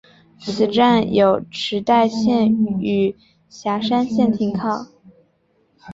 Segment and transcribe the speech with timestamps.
[0.39, 3.15] 此站有池袋线与
[3.47, 4.87] 狭山线停靠。